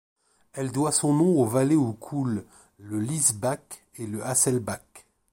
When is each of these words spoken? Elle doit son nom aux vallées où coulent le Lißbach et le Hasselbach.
Elle 0.53 0.71
doit 0.71 0.91
son 0.91 1.13
nom 1.13 1.39
aux 1.39 1.45
vallées 1.45 1.75
où 1.75 1.93
coulent 1.93 2.43
le 2.79 2.97
Lißbach 2.99 3.59
et 3.99 4.07
le 4.07 4.25
Hasselbach. 4.25 4.81